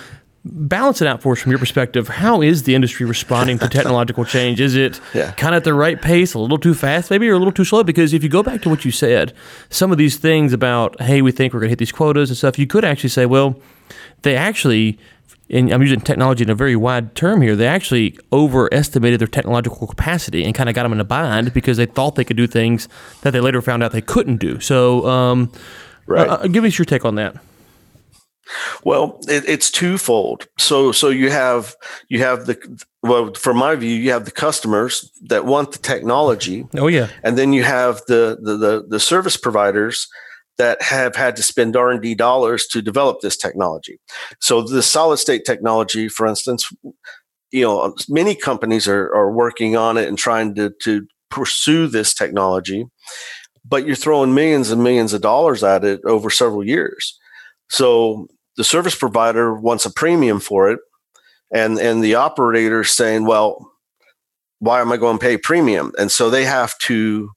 [0.52, 2.08] balance it out for us from your perspective.
[2.08, 4.60] How is the industry responding to technological change?
[4.60, 5.32] Is it yeah.
[5.32, 7.66] kind of at the right pace, a little too fast, maybe, or a little too
[7.66, 7.84] slow?
[7.84, 9.34] Because if you go back to what you said,
[9.70, 12.38] some of these things about, hey, we think we're going to hit these quotas and
[12.38, 13.60] stuff, you could actually say, well,
[14.24, 14.98] they actually
[15.50, 19.88] and I'm using technology in a very wide term here, they actually overestimated their technological
[19.88, 22.48] capacity and kind of got them in a bind because they thought they could do
[22.48, 22.90] things
[23.22, 24.60] that they later found out they couldn't do.
[24.60, 25.52] So, um,
[26.06, 26.28] right.
[26.28, 27.38] Uh, uh give us your take on that.
[28.84, 30.48] Well, it, it's twofold.
[30.58, 31.76] So, so you have
[32.10, 36.66] you have the well, from my view, you have the customers that want the technology.
[36.76, 40.08] Oh yeah, and then you have the the the, the service providers
[40.58, 44.00] that have had to spend r&d dollars to develop this technology
[44.40, 46.72] so the solid state technology for instance
[47.52, 52.14] you know many companies are, are working on it and trying to, to pursue this
[52.14, 52.86] technology
[53.66, 57.18] but you're throwing millions and millions of dollars at it over several years
[57.70, 60.80] so the service provider wants a premium for it
[61.54, 63.72] and and the operator saying well
[64.60, 67.30] why am i going to pay premium and so they have to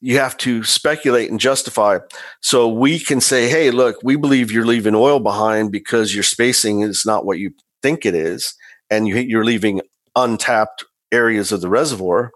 [0.00, 1.98] you have to speculate and justify.
[2.40, 6.80] So we can say, hey, look, we believe you're leaving oil behind because your spacing
[6.80, 8.54] is not what you think it is,
[8.88, 9.82] and you, you're leaving
[10.16, 12.32] untapped areas of the reservoir.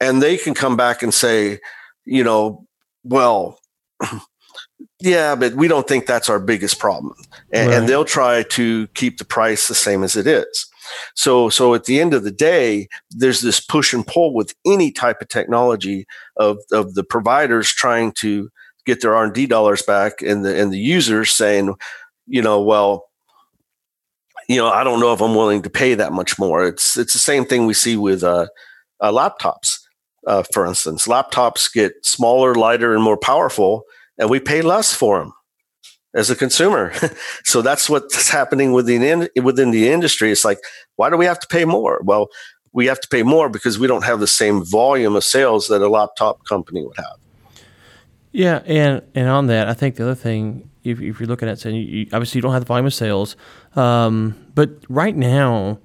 [0.00, 1.60] And they can come back and say,
[2.04, 2.66] you know,
[3.04, 3.58] well,
[5.00, 7.14] yeah, but we don't think that's our biggest problem.
[7.52, 7.78] And, right.
[7.78, 10.66] and they'll try to keep the price the same as it is.
[11.14, 14.90] So, so at the end of the day, there's this push and pull with any
[14.90, 18.50] type of technology of, of the providers trying to
[18.84, 21.74] get their R&D dollars back and the, and the users saying,
[22.26, 23.08] you know, well,
[24.48, 26.66] you know, I don't know if I'm willing to pay that much more.
[26.66, 28.46] It's, it's the same thing we see with, uh,
[29.00, 29.78] uh laptops.
[30.24, 33.82] Uh, for instance, laptops get smaller, lighter, and more powerful,
[34.18, 35.32] and we pay less for them
[36.14, 36.92] as a consumer.
[37.44, 40.30] so that's what's happening within within the industry.
[40.30, 40.58] It's like,
[40.96, 42.00] why do we have to pay more?
[42.04, 42.28] Well,
[42.72, 45.82] we have to pay more because we don't have the same volume of sales that
[45.82, 47.16] a laptop company would have.
[48.32, 51.58] Yeah, and and on that, I think the other thing, if, if you're looking at
[51.58, 53.36] saying, you, obviously you don't have the volume of sales,
[53.76, 55.78] um, but right now,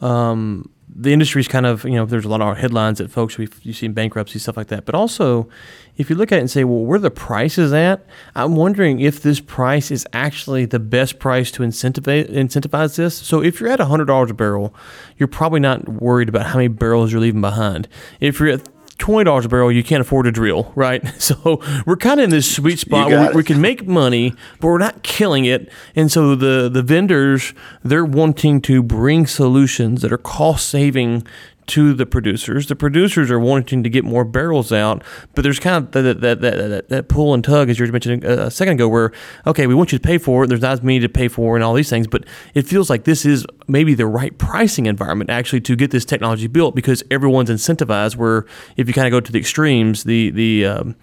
[0.00, 3.58] um, the industry's kind of you know there's a lot of headlines that folks we've
[3.64, 4.84] you seen bankruptcy stuff like that.
[4.84, 5.48] But also
[5.96, 8.06] if you look at it and say well where the prices at?
[8.34, 13.16] I'm wondering if this price is actually the best price to incentivize incentivize this.
[13.16, 14.74] So if you're at $100 a barrel
[15.16, 17.88] you're probably not worried about how many barrels you're leaving behind.
[18.20, 21.02] If you're at twenty dollars a barrel, you can't afford to drill, right?
[21.24, 24.66] So we're kind of in this sweet spot where we, we, can make money, but
[24.66, 25.70] we're not killing it.
[25.96, 31.26] And so the the vendors they're wanting to bring solutions that are cost saving
[31.66, 32.66] to the producers.
[32.66, 35.02] The producers are wanting to get more barrels out,
[35.34, 37.92] but there's kind of that that, that, that, that pull and tug, as you were
[37.92, 39.12] mentioning a second ago, where,
[39.46, 40.46] okay, we want you to pay for it.
[40.48, 42.24] There's not as many to pay for and all these things, but
[42.54, 46.46] it feels like this is maybe the right pricing environment actually to get this technology
[46.46, 48.46] built because everyone's incentivized where
[48.76, 50.96] if you kind of go to the extremes, the, the, um,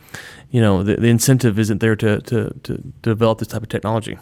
[0.51, 4.17] you know, the, the incentive isn't there to, to, to develop this type of technology.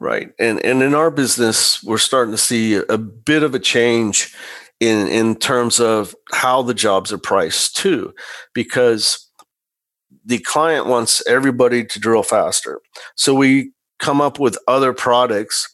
[0.00, 0.30] Right.
[0.38, 4.34] And and in our business, we're starting to see a bit of a change
[4.80, 8.12] in in terms of how the jobs are priced too,
[8.54, 9.30] because
[10.24, 12.80] the client wants everybody to drill faster.
[13.14, 15.68] So we come up with other products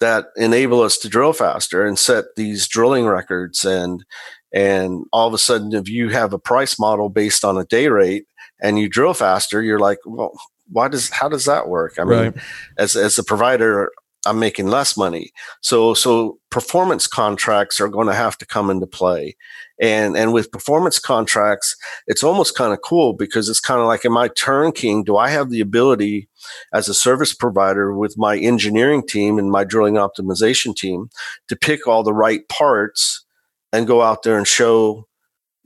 [0.00, 4.04] that enable us to drill faster and set these drilling records and
[4.52, 7.88] and all of a sudden if you have a price model based on a day
[7.88, 8.26] rate
[8.60, 10.32] and you drill faster you're like well
[10.72, 11.98] why does how does that work?
[11.98, 12.34] I mean,
[12.78, 13.90] as as a provider,
[14.24, 15.32] I'm making less money.
[15.60, 19.36] So so performance contracts are going to have to come into play.
[19.80, 24.04] And and with performance contracts, it's almost kind of cool because it's kind of like
[24.04, 26.28] in my turnkey, do I have the ability
[26.72, 31.10] as a service provider with my engineering team and my drilling optimization team
[31.48, 33.24] to pick all the right parts
[33.72, 35.08] and go out there and show,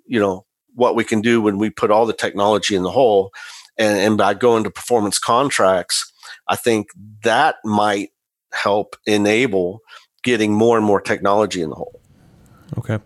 [0.07, 3.33] you know, what we can do when we put all the technology in the hole
[3.79, 6.12] and, and by going to performance contracts,
[6.49, 6.89] I think
[7.23, 8.11] that might
[8.53, 9.81] help enable
[10.23, 12.01] getting more and more technology in the hole.
[12.79, 12.95] Okay.
[12.95, 13.01] All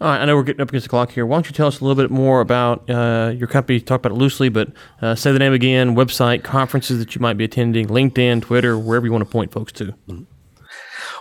[0.00, 0.20] right.
[0.20, 1.24] I know we're getting up against the clock here.
[1.24, 3.80] Why don't you tell us a little bit more about uh, your company?
[3.80, 4.68] Talk about it loosely, but
[5.00, 9.06] uh, say the name again, website, conferences that you might be attending, LinkedIn, Twitter, wherever
[9.06, 9.94] you want to point folks to.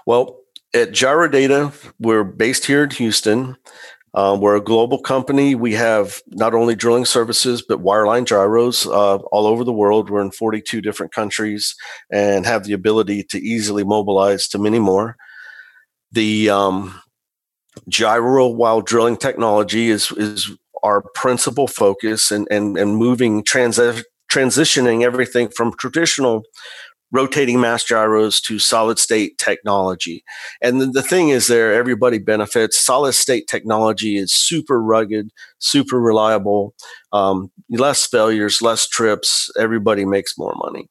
[0.06, 0.42] Well,
[0.74, 3.56] at Gyro Data, we're based here in Houston.
[4.16, 5.56] Uh, we're a global company.
[5.56, 10.10] We have not only drilling services, but wireline gyros uh, all over the world.
[10.10, 11.76] We're in 42 different countries
[12.10, 15.18] and have the ability to easily mobilize to many more.
[16.14, 17.02] The um,
[17.90, 20.50] gyro while drilling technology is is
[20.82, 26.44] our principal focus and and, and moving transi- transitioning everything from traditional
[27.16, 30.24] rotating mass gyros to solid state technology.
[30.62, 32.78] And the, the thing is there everybody benefits.
[32.78, 36.76] Solid state technology is super rugged, super reliable,
[37.14, 40.90] um, less failures, less trips, everybody makes more money.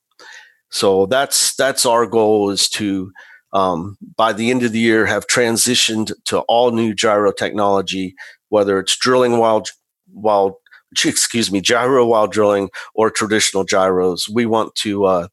[0.71, 3.13] So that's that's our goal is to
[3.53, 8.15] um, by the end of the year have transitioned to all new gyro technology,
[8.49, 9.65] whether it's drilling while
[10.13, 10.59] while
[11.05, 14.29] excuse me gyro while drilling or traditional gyros.
[14.29, 15.29] We want to uh,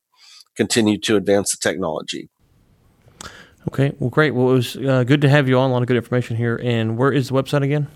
[0.55, 2.29] continue to advance the technology.
[3.67, 4.33] Okay, well, great.
[4.33, 5.69] Well, it was uh, good to have you on.
[5.69, 6.59] A lot of good information here.
[6.63, 7.87] And where is the website again?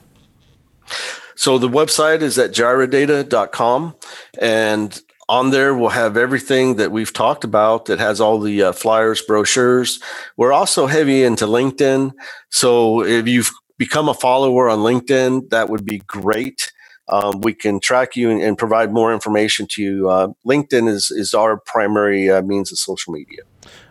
[1.35, 3.95] So the website is at gyrodata.com,
[4.39, 8.71] and on there we'll have everything that we've talked about that has all the uh,
[8.71, 9.99] flyers brochures
[10.37, 12.11] we're also heavy into linkedin
[12.49, 16.71] so if you've become a follower on linkedin that would be great
[17.07, 20.09] um, we can track you and, and, provide more information to you.
[20.09, 23.41] Uh, linkedin is, is our primary uh, means of social media.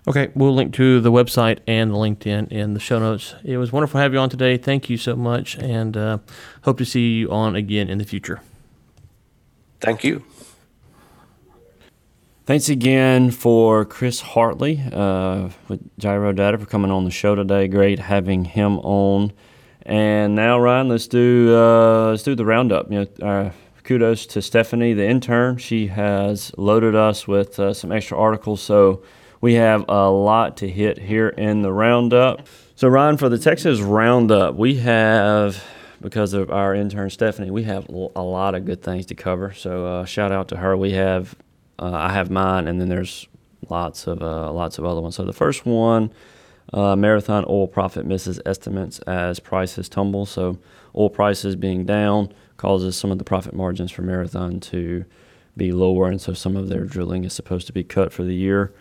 [0.07, 3.35] Okay we'll link to the website and the linkedin in the show notes.
[3.44, 4.57] It was wonderful to have you on today.
[4.57, 6.18] Thank you so much and uh,
[6.62, 8.40] hope to see you on again in the future.
[9.81, 10.24] Thank you.
[12.46, 17.68] Thanks again for Chris Hartley uh, with Gyrodata for coming on the show today.
[17.68, 19.33] Great having him on.
[19.87, 22.90] And now, Ryan, let's do uh, let's do the roundup.
[22.90, 23.51] You know, uh,
[23.83, 25.59] kudos to Stephanie, the intern.
[25.59, 29.03] She has loaded us with uh, some extra articles, so
[29.40, 32.47] we have a lot to hit here in the roundup.
[32.77, 35.62] So, Ryan, for the Texas roundup, we have
[36.01, 39.53] because of our intern Stephanie, we have a lot of good things to cover.
[39.53, 40.77] So, uh, shout out to her.
[40.77, 41.37] We have
[41.79, 43.29] uh, I have mine, and then there's
[43.70, 45.16] lots of uh, lots of other ones.
[45.16, 46.11] So the first one,
[46.75, 50.27] uh, marathon oil profit misses estimates as prices tumble.
[50.27, 50.59] So
[50.97, 55.05] oil prices being down causes some of the profit margins for marathon to
[55.57, 58.35] be lower, and so some of their drilling is supposed to be cut for the
[58.35, 58.75] year.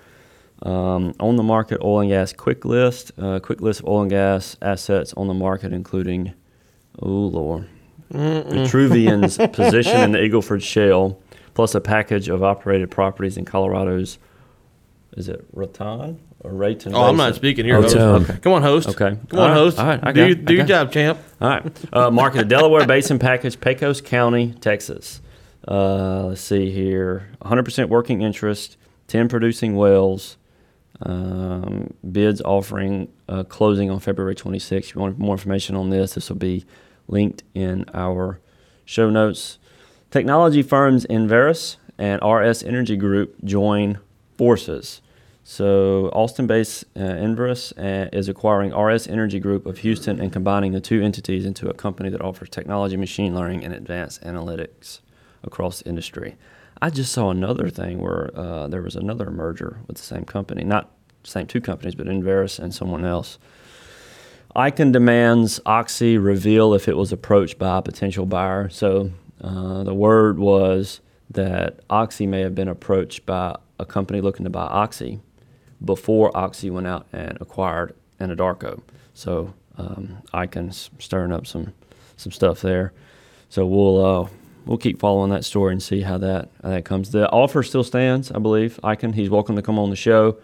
[0.63, 4.09] Um, on the market, oil and gas quick list, uh, quick list of oil and
[4.09, 6.33] gas assets on the market, including,
[6.99, 7.67] oh lord,
[8.11, 11.21] Vitruvian's position in the Eagleford Shale
[11.53, 14.17] plus a package of operated properties in Colorado's.
[15.15, 16.93] Is it Raton or Raton?
[16.93, 17.81] Oh, I'm not speaking here.
[17.81, 17.95] Host.
[17.95, 18.37] Okay.
[18.39, 18.89] Come on, host.
[18.89, 19.17] Okay.
[19.29, 19.53] Come on, right.
[19.53, 19.79] host.
[19.79, 19.99] All right.
[20.03, 21.19] I do do your job, champ.
[21.41, 21.93] All right.
[21.93, 25.21] Uh, market the Delaware Basin package, Pecos County, Texas.
[25.67, 27.29] Uh, let's see here.
[27.41, 28.77] 100% working interest,
[29.07, 30.37] 10 producing wells.
[31.01, 34.71] Um, bids offering uh, closing on February 26th.
[34.71, 36.65] If you want more information on this, this will be
[37.07, 38.39] linked in our
[38.85, 39.57] show notes.
[40.11, 43.99] Technology firms Enverus and RS Energy Group join
[44.37, 45.01] forces.
[45.45, 50.71] So, Austin based uh, Enverus uh, is acquiring RS Energy Group of Houston and combining
[50.71, 55.01] the two entities into a company that offers technology, machine learning, and advanced analytics
[55.43, 56.37] across industry.
[56.81, 60.63] I just saw another thing where uh, there was another merger with the same company,
[60.63, 60.91] not
[61.25, 63.37] same two companies, but Enverus and someone else.
[64.55, 68.69] Icahn demands Oxy reveal if it was approached by a potential buyer.
[68.69, 71.01] So uh, the word was
[71.31, 75.19] that Oxy may have been approached by a company looking to buy Oxy
[75.83, 78.81] before Oxy went out and acquired Anadarko.
[79.13, 81.73] So um, Icahn stirring up some
[82.17, 82.93] some stuff there.
[83.49, 84.29] So we'll uh,
[84.65, 87.11] we'll keep following that story and see how that how that comes.
[87.11, 88.79] The offer still stands, I believe.
[88.83, 90.37] Icahn, he's welcome to come on the show,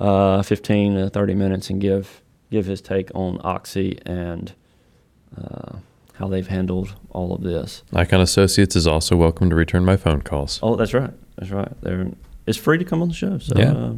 [0.00, 4.52] uh, 15 to 30 minutes, and give give his take on Oxy and.
[5.36, 5.78] Uh,
[6.14, 7.82] how they've handled all of this.
[7.92, 10.60] Icahn Associates is also welcome to return my phone calls.
[10.62, 11.10] Oh, that's right.
[11.36, 11.72] That's right.
[11.82, 12.06] They're,
[12.46, 13.38] it's free to come on the show.
[13.38, 13.92] So, yeah.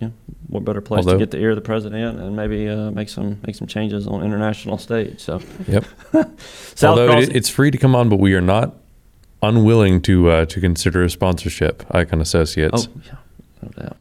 [0.00, 0.10] Uh, yeah,
[0.48, 3.08] what better place Although, to get the ear of the president and maybe uh, make
[3.08, 5.20] some make some changes on international stage.
[5.20, 5.84] So, yep.
[6.82, 8.74] Although it, it's free to come on, but we are not
[9.42, 11.86] unwilling to uh, to consider a sponsorship.
[11.88, 12.88] Icahn Associates.
[12.88, 13.16] Oh yeah,
[13.62, 13.96] no doubt.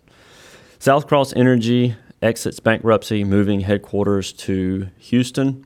[0.80, 5.66] Southcross Energy exits bankruptcy, moving headquarters to Houston.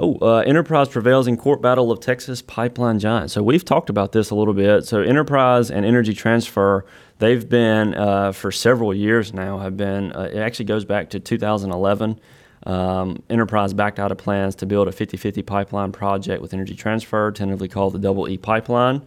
[0.00, 3.30] Oh, uh, Enterprise prevails in court battle of Texas pipeline giant.
[3.30, 4.86] So we've talked about this a little bit.
[4.86, 6.86] So Enterprise and Energy Transfer,
[7.18, 9.58] they've been uh, for several years now.
[9.58, 10.12] Have been.
[10.12, 12.18] Uh, it actually goes back to 2011.
[12.64, 16.74] Um, Enterprise backed out of plans to build a 50 50 pipeline project with Energy
[16.74, 19.02] Transfer, tentatively called the Double E Pipeline.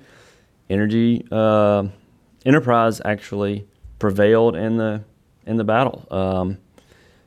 [0.69, 1.87] Energy uh,
[2.45, 3.67] Enterprise actually
[3.97, 5.03] prevailed in the
[5.47, 6.05] in the battle.
[6.11, 6.59] Um,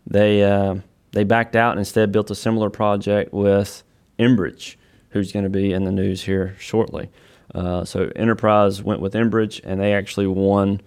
[0.07, 0.77] they uh,
[1.13, 3.83] they backed out and instead built a similar project with
[4.19, 4.77] Enbridge,
[5.11, 7.11] who's going to be in the news here shortly.
[7.55, 10.81] Uh, so Enterprise went with Enbridge, and they actually won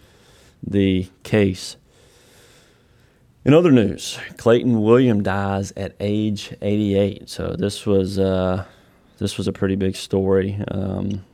[0.66, 1.78] the case.
[3.44, 7.28] In other news, Clayton William dies at age 88.
[7.28, 8.66] So this was uh,
[9.18, 10.64] this was a pretty big story.
[10.68, 11.26] Um,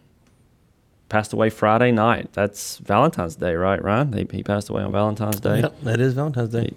[1.10, 2.32] passed away Friday night.
[2.34, 4.14] That's Valentine's Day, right, Ryan?
[4.14, 5.62] He, he passed away on Valentine's Day.
[5.62, 6.64] Yep, that is Valentine's Day.
[6.64, 6.76] He,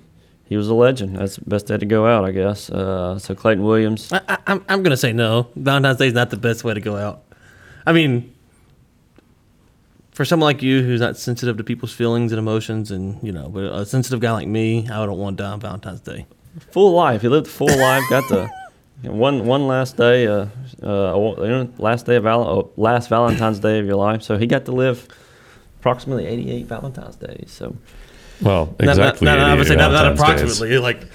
[0.50, 1.16] he was a legend.
[1.16, 2.68] That's the best day to go out, I guess.
[2.70, 4.12] Uh, so Clayton Williams.
[4.12, 5.46] I, am I'm going to say no.
[5.54, 7.22] Valentine's Day is not the best way to go out.
[7.86, 8.34] I mean,
[10.10, 13.48] for someone like you who's not sensitive to people's feelings and emotions, and you know,
[13.48, 16.26] but a sensitive guy like me, I don't want to die on Valentine's Day.
[16.72, 17.22] Full life.
[17.22, 18.02] He lived a full life.
[18.10, 18.50] Got the
[19.02, 20.46] one one last day, uh,
[20.82, 21.16] uh,
[21.78, 24.22] last day of val- oh, last Valentine's Day of your life.
[24.22, 25.06] So he got to live
[25.78, 27.52] approximately 88 Valentine's days.
[27.52, 27.76] So,
[28.42, 29.24] well, exactly.
[29.24, 30.80] Not, not, not, I would say not, not approximately, days.
[30.80, 31.06] like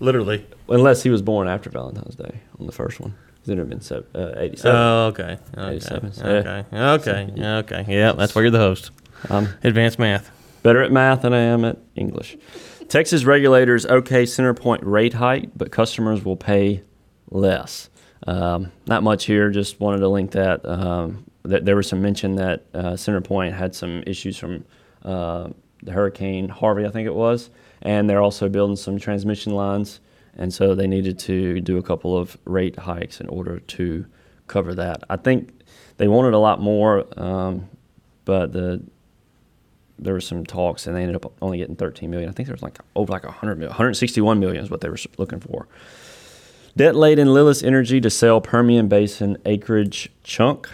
[0.00, 0.46] literally.
[0.68, 3.14] Unless he was born after Valentine's Day on the first one.
[3.44, 4.76] It would have been seven, uh, 87.
[4.76, 5.38] Oh, okay.
[5.56, 5.76] okay.
[5.76, 6.12] 87.
[6.18, 6.64] Okay.
[6.70, 7.32] Okay.
[7.38, 7.84] Okay.
[7.88, 8.90] Yeah, that's why you're the host.
[9.30, 10.30] Um, Advanced math.
[10.62, 12.36] Better at math than I am at English.
[12.88, 16.82] Texas regulators okay CenterPoint rate hike, but customers will pay
[17.30, 17.88] less.
[18.26, 19.50] Um, not much here.
[19.50, 20.66] Just wanted to link that.
[20.68, 24.64] Um, th- there was some mention that uh, CenterPoint had some issues from
[25.04, 25.48] uh,
[25.82, 27.50] the Hurricane Harvey, I think it was,
[27.82, 30.00] and they're also building some transmission lines
[30.38, 34.06] and so they needed to do a couple of rate hikes in order to
[34.46, 35.02] cover that.
[35.10, 35.50] I think
[35.98, 37.68] they wanted a lot more, um,
[38.24, 38.80] but the
[40.00, 42.30] there were some talks, and they ended up only getting 13 million.
[42.30, 44.98] I think there was like over like 100 million, 161 million is what they were
[45.16, 45.66] looking for.
[46.76, 50.68] Debt laden Lilis Energy to sell Permian Basin acreage chunk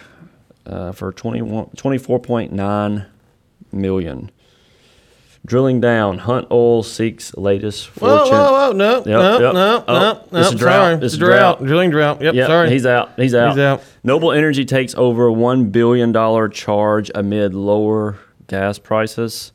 [0.66, 3.07] uh, for 21, 24.9
[3.72, 4.30] million.
[5.47, 8.32] Drilling down, Hunt Oil seeks latest fortune.
[8.34, 8.72] Whoa, whoa, whoa!
[8.72, 9.55] No, yep, no, yep.
[9.55, 10.42] no, oh, no, no.
[10.42, 11.01] Sorry, drought.
[11.01, 11.59] This is drought.
[11.59, 11.66] drought.
[11.66, 12.22] Drilling drought.
[12.22, 12.70] Yep, yep, sorry.
[12.70, 13.12] He's out.
[13.16, 13.51] He's out.
[13.51, 13.82] He's out.
[14.03, 19.53] Noble Energy takes over one billion dollar charge amid lower gas prices,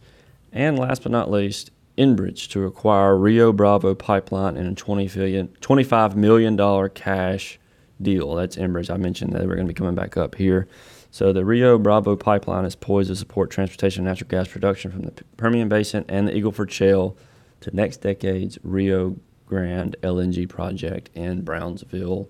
[0.54, 5.48] and last but not least, Enbridge to acquire Rio Bravo pipeline in a 20 million,
[5.60, 7.60] $25 million cash
[8.02, 8.36] deal.
[8.36, 8.90] That's Enbridge.
[8.90, 10.68] I mentioned that we're going to be coming back up here.
[11.12, 15.02] So the Rio Bravo pipeline is poised to support transportation of natural gas production from
[15.02, 17.18] the Permian Basin and the Eagle Ford Shale
[17.62, 22.30] to next decade's Rio Grande LNG project in Brownsville,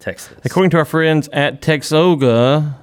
[0.00, 0.36] Texas.
[0.44, 2.74] According to our friends at TXOGA,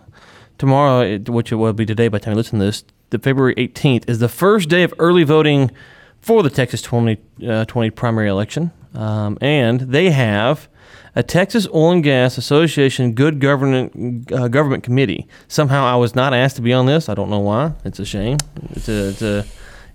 [0.57, 3.55] tomorrow, which it will be today by the time you listen to this, the February
[3.55, 5.71] 18th is the first day of early voting
[6.19, 8.71] for the Texas 2020 uh, primary election.
[8.93, 10.67] Um, and they have
[11.15, 15.27] a Texas Oil and Gas Association Good Government uh, Government Committee.
[15.47, 17.09] Somehow I was not asked to be on this.
[17.09, 17.73] I don't know why.
[17.85, 18.37] It's a shame.
[18.71, 19.45] It's a, it's a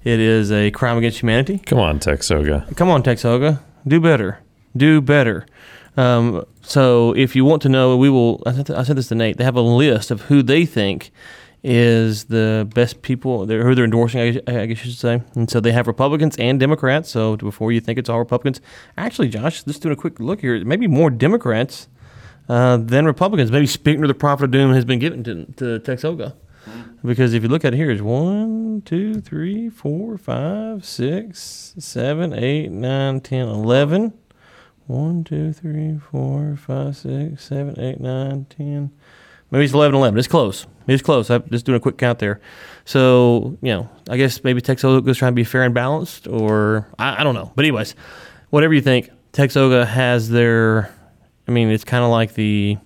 [0.05, 1.59] it is a crime against humanity.
[1.59, 2.77] Come on, TXOGA.
[2.77, 3.61] Come on, TXOGA.
[3.87, 4.39] Do better.
[4.77, 5.47] Do better.
[5.97, 8.43] Um, so if you want to know, we will.
[8.47, 9.37] I sent, this to Nate.
[9.37, 11.11] They have a list of who they think
[11.65, 15.23] is the best people they're, who they're endorsing, I guess, I guess you should say.
[15.35, 17.11] And so they have Republicans and Democrats.
[17.11, 18.61] So before you think it's all Republicans,
[18.97, 21.89] actually, Josh, just doing a quick look here, maybe more Democrats
[22.49, 23.53] uh, than Republicans.
[23.53, 26.35] Maybe speaking to the prophet of doom has been given to, to TXOGA.
[27.05, 32.33] Because if you look at it here, it's one, two, three, four, five, six, seven,
[32.33, 34.13] eight, nine, ten, eleven.
[34.87, 38.93] One, two, three, four, five, six, seven, eight, nine, ten.
[39.51, 40.19] Maybe it's 11 11.
[40.19, 40.67] It's close.
[40.87, 41.31] It's close.
[41.31, 42.41] I'm just doing a quick count there.
[42.85, 46.87] So, you know, I guess maybe TXOGA is trying to be fair and balanced, or
[46.99, 47.53] I, I don't know.
[47.55, 47.95] But, anyways,
[48.51, 50.93] whatever you think, TXOGA has their,
[51.47, 52.79] I mean, it's kind of like the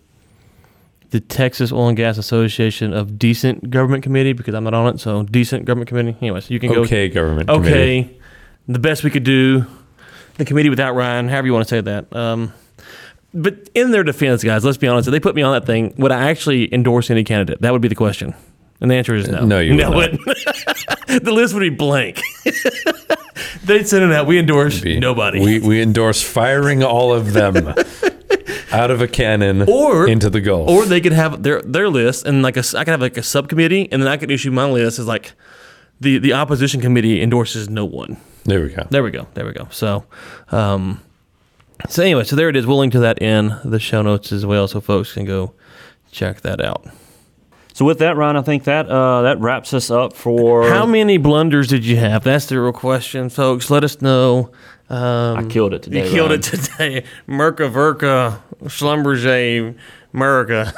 [1.11, 5.01] the Texas Oil and Gas Association of Decent Government Committee because I'm not on it.
[5.01, 6.17] So, Decent Government Committee.
[6.21, 6.81] Anyways, you can go.
[6.83, 7.63] Okay, Government Okay.
[7.71, 8.01] Committee.
[8.01, 8.21] Okay.
[8.69, 9.65] The best we could do.
[10.35, 12.15] The committee without Ryan, however you want to say that.
[12.15, 12.53] Um,
[13.37, 15.09] but in their defense, guys, let's be honest.
[15.09, 17.61] If they put me on that thing, would I actually endorse any candidate?
[17.61, 18.35] That would be the question.
[18.81, 19.45] And the answer is no.
[19.45, 20.21] No, you no, wouldn't.
[21.07, 22.21] the list would be blank.
[23.65, 24.27] They'd send it out.
[24.27, 25.41] We endorse be, nobody.
[25.41, 27.69] We, we endorse firing all of them
[28.73, 30.69] out of a cannon or into the Gulf.
[30.69, 33.23] Or they could have their their list and like a I could have like a
[33.23, 35.33] subcommittee and then I could issue my list as like
[36.01, 38.19] the the opposition committee endorses no one.
[38.45, 38.87] There we go.
[38.91, 39.27] There we go.
[39.35, 39.69] There we go.
[39.71, 40.05] So,
[40.51, 41.01] um,
[41.89, 42.67] so anyway, so there it is.
[42.67, 45.53] We'll link to that in the show notes as well, so folks can go
[46.13, 46.87] check that out.
[47.75, 50.69] So with that, Ron, I think that uh, that wraps us up for.
[50.69, 52.23] How many blunders did you have?
[52.25, 53.71] That's the real question, folks.
[53.71, 54.51] Let us know
[54.89, 56.05] Um, I killed it today.
[56.07, 56.41] You killed Ryan.
[56.41, 57.05] it today.
[57.29, 59.77] Merca Verka Schlumberger
[60.15, 60.73] America.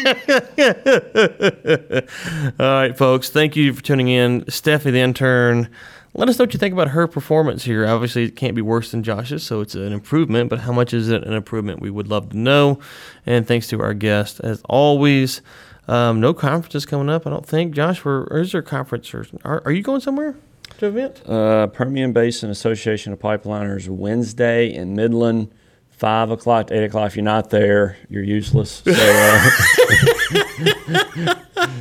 [2.58, 3.28] All right, folks.
[3.28, 4.42] Thank you for tuning in.
[4.46, 5.68] Steffi, the intern.
[6.14, 7.86] Let us know what you think about her performance here.
[7.86, 10.50] Obviously, it can't be worse than Josh's, so it's an improvement.
[10.50, 11.80] But how much is it an improvement?
[11.80, 12.80] We would love to know.
[13.24, 15.40] And thanks to our guest, as always.
[15.86, 17.74] Um, no conferences coming up, I don't think.
[17.74, 19.12] Josh, where, is there conference?
[19.14, 20.34] Or, are, are you going somewhere?
[20.78, 21.22] to event?
[21.28, 25.52] Uh, Permian Basin Association of Pipeliners Wednesday in Midland,
[25.90, 27.08] five o'clock to eight o'clock.
[27.08, 28.82] If you're not there, you're useless.
[28.84, 29.50] So, uh,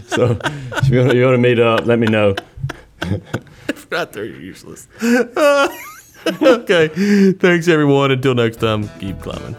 [0.07, 2.35] so if you want to meet up, let me know.
[3.91, 4.87] not there, useless.
[5.01, 6.87] okay.
[7.33, 8.11] Thanks, everyone.
[8.11, 9.55] Until next time, keep climbing.